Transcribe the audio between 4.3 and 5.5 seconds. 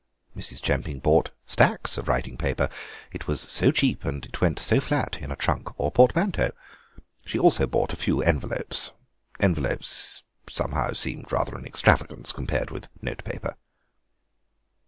went so flat in a